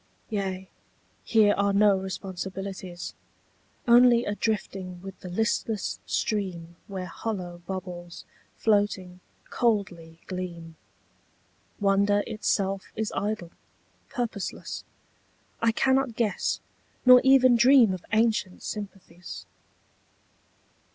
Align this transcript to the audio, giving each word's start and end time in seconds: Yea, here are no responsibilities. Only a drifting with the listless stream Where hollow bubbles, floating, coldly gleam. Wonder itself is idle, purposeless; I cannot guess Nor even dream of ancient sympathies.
Yea, 0.31 0.67
here 1.23 1.53
are 1.59 1.73
no 1.73 1.95
responsibilities. 1.95 3.13
Only 3.87 4.25
a 4.25 4.33
drifting 4.33 4.99
with 5.03 5.19
the 5.19 5.29
listless 5.29 5.99
stream 6.07 6.75
Where 6.87 7.05
hollow 7.05 7.59
bubbles, 7.67 8.25
floating, 8.57 9.19
coldly 9.51 10.19
gleam. 10.25 10.75
Wonder 11.79 12.23
itself 12.25 12.91
is 12.95 13.13
idle, 13.15 13.51
purposeless; 14.09 14.83
I 15.61 15.71
cannot 15.71 16.15
guess 16.15 16.61
Nor 17.05 17.21
even 17.23 17.55
dream 17.55 17.93
of 17.93 18.03
ancient 18.11 18.63
sympathies. 18.63 19.45